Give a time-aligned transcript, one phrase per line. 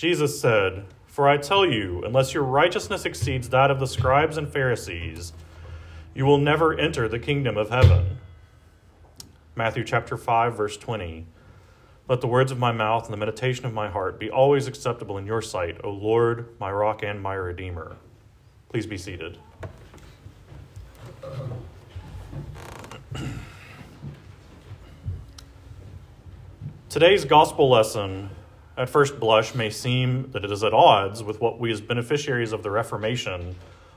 [0.00, 4.50] Jesus said, For I tell you, unless your righteousness exceeds that of the scribes and
[4.50, 5.34] Pharisees,
[6.14, 8.16] you will never enter the kingdom of heaven.
[9.54, 11.26] Matthew chapter 5 verse 20.
[12.08, 15.18] Let the words of my mouth and the meditation of my heart be always acceptable
[15.18, 17.98] in your sight, O Lord, my rock and my redeemer.
[18.70, 19.36] Please be seated.
[26.88, 28.30] Today's gospel lesson,
[28.80, 32.52] at first blush, may seem that it is at odds with what we, as beneficiaries
[32.52, 33.54] of the Reformation,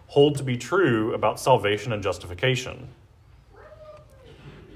[0.08, 2.90] hold to be true about salvation and justification.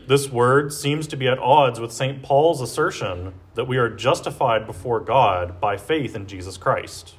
[0.08, 2.24] This word seems to be at odds with St.
[2.24, 7.16] Paul's assertion that we are justified before God by faith in Jesus Christ.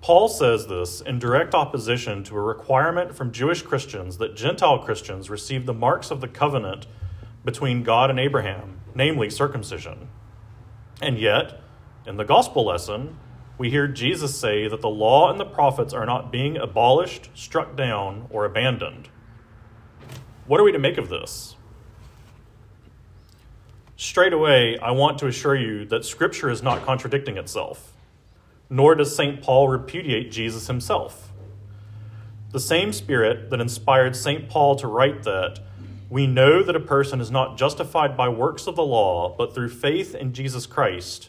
[0.00, 5.28] Paul says this in direct opposition to a requirement from Jewish Christians that Gentile Christians
[5.28, 6.86] receive the marks of the covenant
[7.44, 10.08] between God and Abraham, namely circumcision.
[11.00, 11.60] And yet,
[12.04, 13.16] in the gospel lesson,
[13.56, 17.76] we hear Jesus say that the law and the prophets are not being abolished, struck
[17.76, 19.08] down, or abandoned.
[20.48, 21.54] What are we to make of this?
[23.96, 27.92] Straight away, I want to assure you that Scripture is not contradicting itself,
[28.68, 29.40] nor does St.
[29.40, 31.32] Paul repudiate Jesus himself.
[32.50, 34.48] The same Spirit that inspired St.
[34.48, 35.60] Paul to write that
[36.10, 39.68] we know that a person is not justified by works of the law, but through
[39.68, 41.28] faith in Jesus Christ.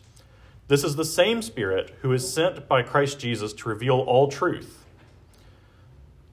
[0.67, 4.85] This is the same Spirit who is sent by Christ Jesus to reveal all truth.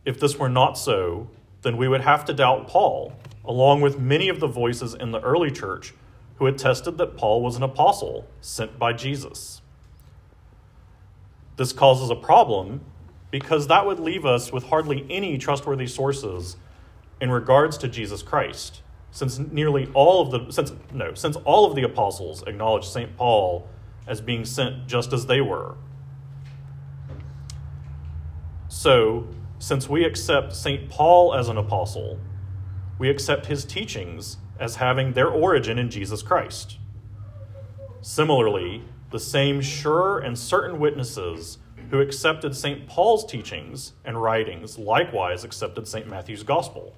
[0.05, 1.29] If this were not so,
[1.63, 5.21] then we would have to doubt Paul, along with many of the voices in the
[5.21, 5.95] early church
[6.37, 9.63] who attested that Paul was an apostle sent by Jesus.
[11.57, 12.83] This causes a problem
[13.31, 16.57] because that would leave us with hardly any trustworthy sources
[17.21, 21.75] in regards to Jesus Christ, since nearly all of the since no, since all of
[21.75, 23.17] the apostles acknowledged St.
[23.17, 23.69] Paul
[24.07, 25.77] as being sent just as they were.
[28.69, 29.27] So,
[29.59, 30.89] since we accept St.
[30.91, 32.21] Paul as an apostle,
[32.99, 36.79] we accept his teachings as having their origin in Jesus Christ.
[38.01, 41.59] Similarly, the same sure and certain witnesses
[41.91, 42.87] who accepted St.
[42.87, 46.09] Paul's teachings and writings likewise accepted St.
[46.09, 46.95] Matthew's gospel.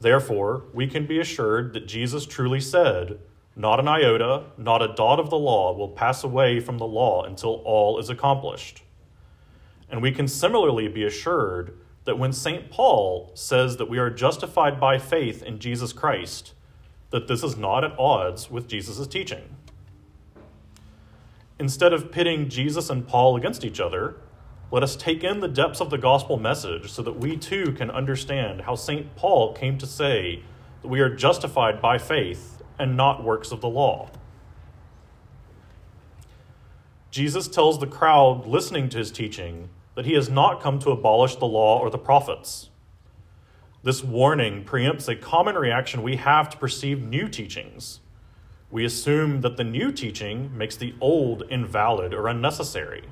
[0.00, 3.18] Therefore, we can be assured that Jesus truly said,
[3.54, 7.24] Not an iota, not a dot of the law will pass away from the law
[7.24, 8.82] until all is accomplished.
[9.90, 12.70] And we can similarly be assured that when St.
[12.70, 16.54] Paul says that we are justified by faith in Jesus Christ,
[17.10, 19.56] that this is not at odds with Jesus' teaching.
[21.58, 24.16] Instead of pitting Jesus and Paul against each other,
[24.72, 27.90] let us take in the depths of the gospel message so that we too can
[27.90, 29.16] understand how St.
[29.16, 30.44] Paul came to say
[30.82, 34.10] that we are justified by faith and not works of the law.
[37.10, 41.34] Jesus tells the crowd listening to his teaching that he has not come to abolish
[41.36, 42.70] the law or the prophets.
[43.82, 47.98] This warning preempts a common reaction we have to perceive new teachings.
[48.70, 53.04] We assume that the new teaching makes the old invalid or unnecessary.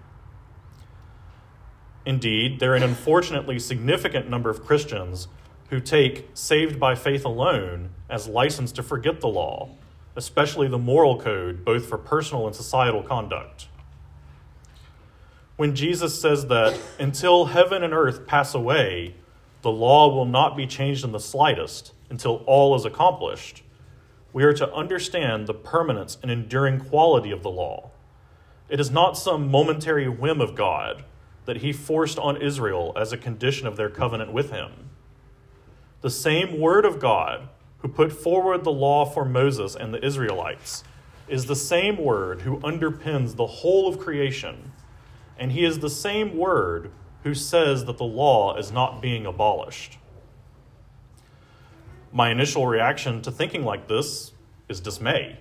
[2.05, 5.29] Indeed, there are an unfortunately significant number of Christians
[5.71, 9.69] who take saved by faith alone as license to forget the law,
[10.17, 13.69] especially the moral code, both for personal and societal conduct
[15.59, 19.17] when Jesus says that until heaven and earth pass away,
[19.63, 23.65] the law will not be changed in the slightest until all is accomplished,
[24.33, 27.91] we are to understand the permanence and enduring quality of the law.
[28.69, 31.05] It is not some momentary whim of God
[31.49, 34.91] that he forced on Israel as a condition of their covenant with him.
[36.03, 37.49] The same word of God
[37.79, 40.85] who put forward the law for Moses and the Israelites
[41.27, 44.73] is the same word who underpins the whole of creation
[45.39, 46.91] and he is the same word
[47.23, 49.97] who says that the law is not being abolished.
[52.13, 54.33] My initial reaction to thinking like this
[54.69, 55.39] is dismay,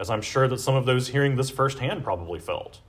[0.00, 2.80] as I'm sure that some of those hearing this firsthand probably felt.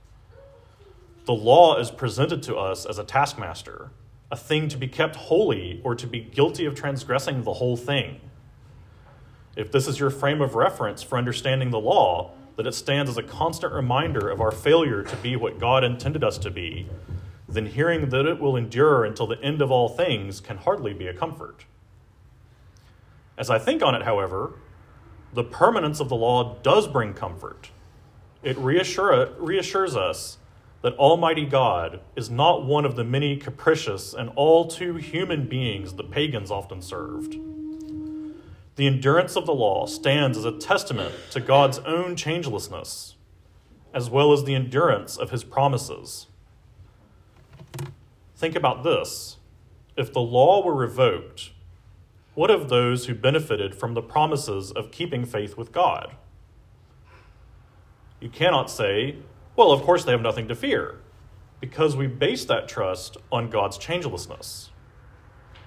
[1.24, 3.90] The law is presented to us as a taskmaster,
[4.30, 8.20] a thing to be kept holy or to be guilty of transgressing the whole thing.
[9.54, 13.18] If this is your frame of reference for understanding the law, that it stands as
[13.18, 16.88] a constant reminder of our failure to be what God intended us to be,
[17.48, 21.06] then hearing that it will endure until the end of all things can hardly be
[21.06, 21.66] a comfort.
[23.38, 24.54] As I think on it, however,
[25.32, 27.70] the permanence of the law does bring comfort.
[28.42, 30.38] It reassure, reassures us
[30.82, 35.94] that Almighty God is not one of the many capricious and all too human beings
[35.94, 37.36] the pagans often served.
[38.74, 43.14] The endurance of the law stands as a testament to God's own changelessness,
[43.94, 46.26] as well as the endurance of his promises.
[48.34, 49.36] Think about this.
[49.96, 51.52] If the law were revoked,
[52.34, 56.16] what of those who benefited from the promises of keeping faith with God?
[58.20, 59.16] You cannot say,
[59.56, 60.96] well, of course they have nothing to fear,
[61.60, 64.70] because we base that trust on God's changelessness.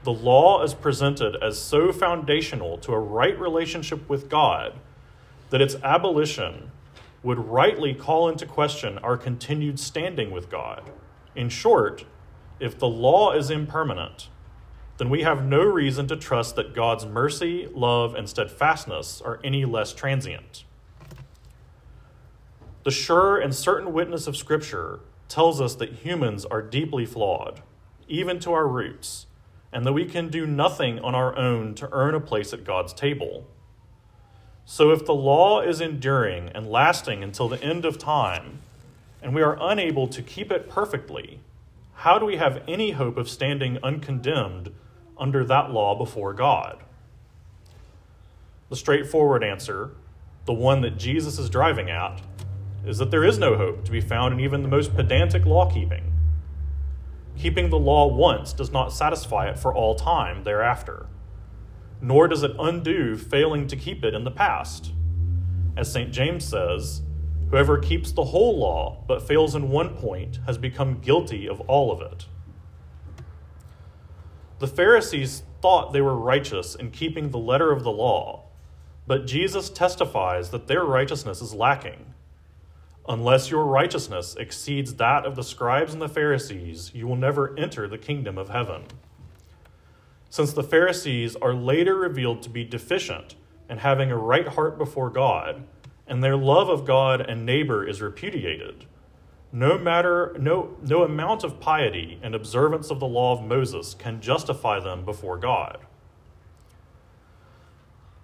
[0.03, 4.79] The law is presented as so foundational to a right relationship with God
[5.49, 6.71] that its abolition
[7.23, 10.91] would rightly call into question our continued standing with God.
[11.35, 12.05] In short,
[12.59, 14.29] if the law is impermanent,
[14.97, 19.65] then we have no reason to trust that God's mercy, love, and steadfastness are any
[19.65, 20.65] less transient.
[22.85, 27.63] The sure and certain witness of Scripture tells us that humans are deeply flawed,
[28.07, 29.25] even to our roots,
[29.73, 32.93] and that we can do nothing on our own to earn a place at God's
[32.93, 33.47] table.
[34.65, 38.59] So, if the law is enduring and lasting until the end of time,
[39.19, 41.39] and we are unable to keep it perfectly,
[41.95, 44.71] how do we have any hope of standing uncondemned
[45.17, 46.83] under that law before God?
[48.69, 49.89] The straightforward answer,
[50.45, 52.21] the one that Jesus is driving at,
[52.85, 55.69] is that there is no hope to be found in even the most pedantic law
[55.69, 56.11] keeping.
[57.37, 61.07] Keeping the law once does not satisfy it for all time thereafter,
[62.01, 64.91] nor does it undo failing to keep it in the past.
[65.75, 66.11] As St.
[66.11, 67.01] James says,
[67.49, 71.91] whoever keeps the whole law but fails in one point has become guilty of all
[71.91, 72.27] of it.
[74.59, 78.45] The Pharisees thought they were righteous in keeping the letter of the law,
[79.05, 82.14] but Jesus testifies that their righteousness is lacking.
[83.07, 87.87] Unless your righteousness exceeds that of the scribes and the Pharisees, you will never enter
[87.87, 88.85] the kingdom of heaven.
[90.29, 93.35] Since the Pharisees are later revealed to be deficient
[93.69, 95.63] in having a right heart before God,
[96.07, 98.85] and their love of God and neighbor is repudiated,
[99.51, 104.19] no matter no no amount of piety and observance of the law of Moses can
[104.19, 105.77] justify them before God.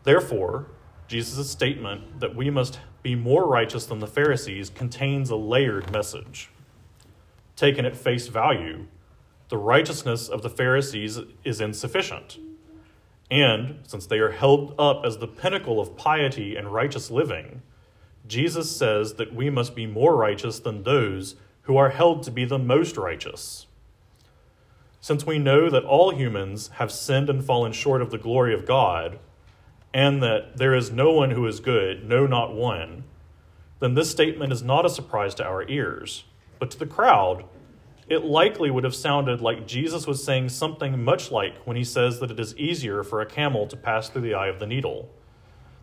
[0.03, 0.67] Therefore,
[1.07, 6.49] Jesus' statement that we must be more righteous than the Pharisees contains a layered message.
[7.55, 8.85] Taken at face value,
[9.49, 12.37] the righteousness of the Pharisees is insufficient.
[13.29, 17.61] And since they are held up as the pinnacle of piety and righteous living,
[18.27, 22.45] Jesus says that we must be more righteous than those who are held to be
[22.45, 23.67] the most righteous.
[24.99, 28.65] Since we know that all humans have sinned and fallen short of the glory of
[28.65, 29.19] God,
[29.93, 33.03] and that there is no one who is good, no, not one,
[33.79, 36.23] then this statement is not a surprise to our ears.
[36.59, 37.45] But to the crowd,
[38.07, 42.19] it likely would have sounded like Jesus was saying something much like when he says
[42.19, 45.09] that it is easier for a camel to pass through the eye of the needle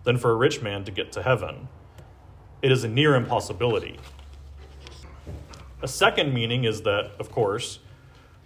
[0.05, 1.69] than for a rich man to get to heaven
[2.63, 3.99] it is a near impossibility.
[5.81, 7.79] A second meaning is that, of course,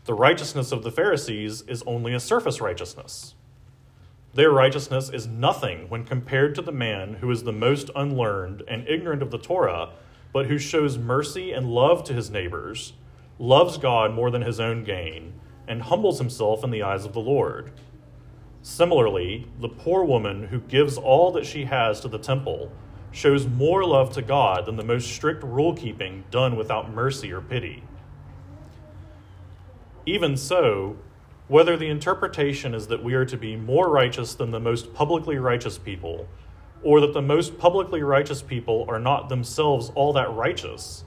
[0.05, 3.35] the righteousness of the Pharisees is only a surface righteousness.
[4.35, 8.89] Their righteousness is nothing when compared to the man who is the most unlearned and
[8.89, 9.91] ignorant of the Torah,
[10.33, 12.95] but who shows mercy and love to his neighbors,
[13.39, 15.35] loves God more than his own gain,
[15.69, 17.73] and humbles himself in the eyes of the Lord.
[18.63, 22.73] Similarly, the poor woman who gives all that she has to the temple
[23.11, 27.43] shows more love to God than the most strict rule keeping done without mercy or
[27.43, 27.83] pity.
[30.07, 30.97] Even so,
[31.53, 35.37] whether the interpretation is that we are to be more righteous than the most publicly
[35.37, 36.27] righteous people,
[36.83, 41.05] or that the most publicly righteous people are not themselves all that righteous,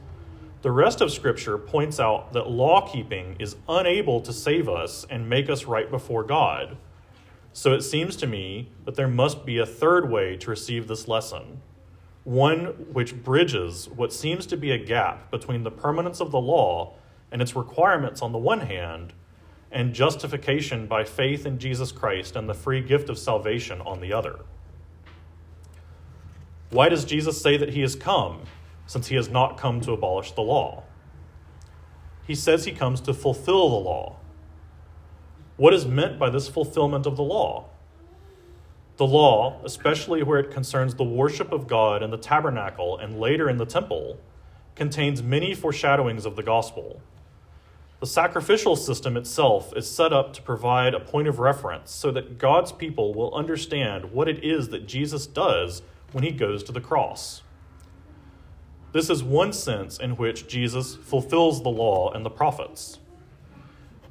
[0.61, 5.27] the rest of Scripture points out that law keeping is unable to save us and
[5.27, 6.77] make us right before God.
[7.51, 11.07] So it seems to me that there must be a third way to receive this
[11.07, 11.61] lesson
[12.23, 16.93] one which bridges what seems to be a gap between the permanence of the law
[17.31, 19.13] and its requirements on the one hand,
[19.71, 24.13] and justification by faith in Jesus Christ and the free gift of salvation on the
[24.13, 24.39] other.
[26.69, 28.43] Why does Jesus say that he has come,
[28.85, 30.83] since he has not come to abolish the law?
[32.25, 34.17] He says he comes to fulfill the law.
[35.57, 37.69] What is meant by this fulfillment of the law?
[38.97, 43.49] The law, especially where it concerns the worship of God in the tabernacle and later
[43.49, 44.19] in the temple,
[44.75, 47.01] contains many foreshadowings of the gospel.
[47.99, 52.37] The sacrificial system itself is set up to provide a point of reference so that
[52.37, 56.81] God's people will understand what it is that Jesus does when he goes to the
[56.81, 57.41] cross.
[58.91, 62.99] This is one sense in which Jesus fulfills the law and the prophets.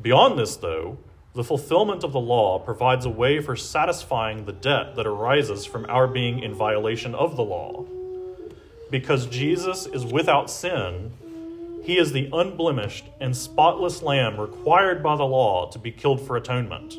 [0.01, 0.99] Beyond this, though,
[1.35, 5.87] the fulfillment of the law provides a way for satisfying the debt that arises from
[5.89, 7.85] our being in violation of the law.
[8.91, 11.13] Because Jesus is without sin,
[11.85, 16.35] he is the unblemished and spotless lamb required by the law to be killed for
[16.35, 16.97] atonement.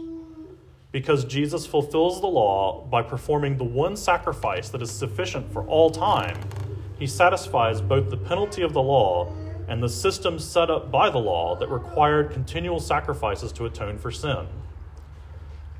[0.91, 5.89] Because Jesus fulfills the law by performing the one sacrifice that is sufficient for all
[5.89, 6.39] time,
[6.99, 9.33] he satisfies both the penalty of the law
[9.67, 14.11] and the system set up by the law that required continual sacrifices to atone for
[14.11, 14.45] sin.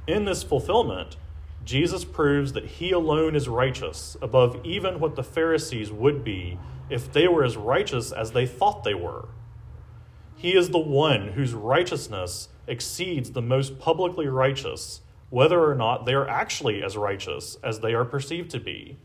[0.08, 1.18] In this fulfillment,
[1.66, 7.12] Jesus proves that he alone is righteous above even what the Pharisees would be if
[7.12, 9.28] they were as righteous as they thought they were.
[10.36, 16.14] He is the one whose righteousness exceeds the most publicly righteous, whether or not they
[16.14, 18.98] are actually as righteous as they are perceived to be.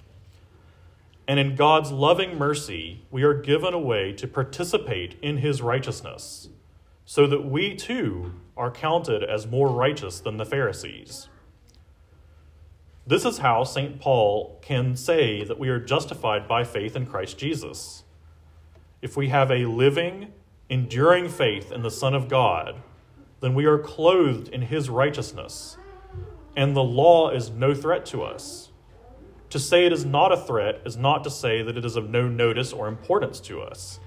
[1.26, 6.48] And in God's loving mercy, we are given a way to participate in his righteousness,
[7.06, 11.28] so that we too are counted as more righteous than the Pharisees.
[13.10, 14.00] This is how St.
[14.00, 18.04] Paul can say that we are justified by faith in Christ Jesus.
[19.02, 20.32] If we have a living,
[20.68, 22.76] enduring faith in the Son of God,
[23.40, 25.76] then we are clothed in his righteousness,
[26.54, 28.68] and the law is no threat to us.
[29.48, 32.10] To say it is not a threat is not to say that it is of
[32.10, 33.98] no notice or importance to us.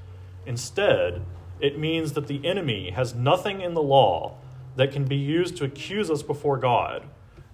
[0.45, 1.25] Instead,
[1.59, 4.37] it means that the enemy has nothing in the law
[4.77, 7.03] that can be used to accuse us before God,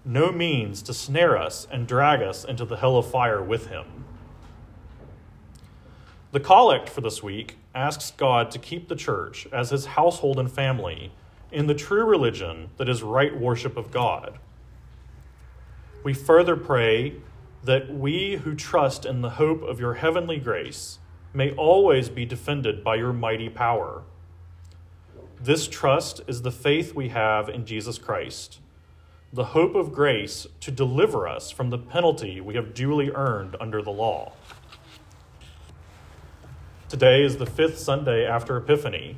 [0.05, 4.05] no means to snare us and drag us into the hell of fire with him.
[6.31, 10.51] The collect for this week asks God to keep the church as his household and
[10.51, 11.11] family
[11.51, 14.37] in the true religion that is right worship of God.
[16.03, 17.15] We further pray
[17.63, 20.99] that we who trust in the hope of your heavenly grace
[21.33, 24.03] may always be defended by your mighty power.
[25.41, 28.59] This trust is the faith we have in Jesus Christ,
[29.31, 33.81] the hope of grace to deliver us from the penalty we have duly earned under
[33.81, 34.33] the law.
[36.87, 39.17] Today is the fifth Sunday after Epiphany,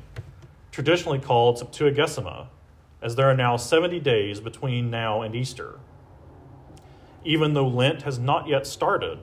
[0.70, 2.48] traditionally called Septuagesima,
[3.00, 5.78] as there are now 70 days between now and Easter
[7.24, 9.18] even though Lent has not yet started.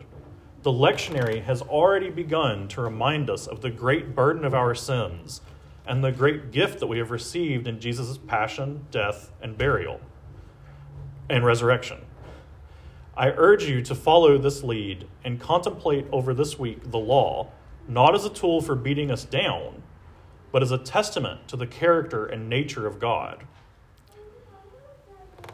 [0.64, 5.42] The lectionary has already begun to remind us of the great burden of our sins
[5.86, 10.00] and the great gift that we have received in Jesus' passion, death, and burial
[11.30, 12.00] and resurrection.
[13.16, 17.50] I urge you to follow this lead and contemplate over this week the law,
[17.88, 19.84] not as a tool for beating us down,
[20.52, 23.44] but as a testament to the character and nature of God.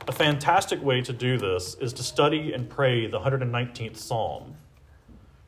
[0.07, 4.55] A fantastic way to do this is to study and pray the 119th Psalm.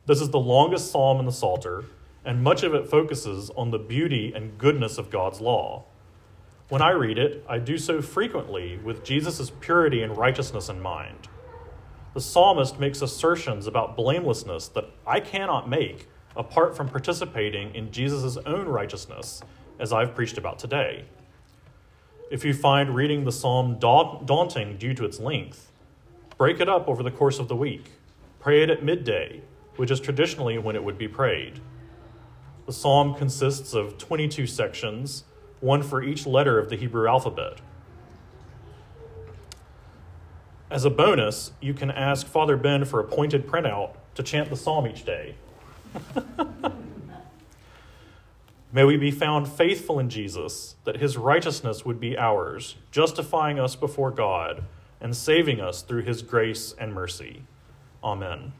[0.06, 1.84] This is the longest psalm in the Psalter,
[2.24, 5.84] and much of it focuses on the beauty and goodness of God's law.
[6.68, 11.28] When I read it, I do so frequently with Jesus' purity and righteousness in mind.
[12.12, 18.36] The psalmist makes assertions about blamelessness that I cannot make apart from participating in Jesus'
[18.44, 19.42] own righteousness,
[19.78, 21.06] as I've preached about today.
[22.30, 25.72] If you find reading the psalm daunting due to its length,
[26.36, 27.92] break it up over the course of the week.
[28.40, 29.40] Pray it at midday,
[29.76, 31.60] which is traditionally when it would be prayed.
[32.66, 35.24] The psalm consists of 22 sections,
[35.60, 37.60] one for each letter of the Hebrew alphabet.
[40.70, 44.56] As a bonus, you can ask Father Ben for a pointed printout to chant the
[44.56, 45.34] psalm each day.
[48.72, 53.74] May we be found faithful in Jesus, that his righteousness would be ours, justifying us
[53.74, 54.64] before God
[55.00, 57.44] and saving us through his grace and mercy.
[58.04, 58.52] Amen.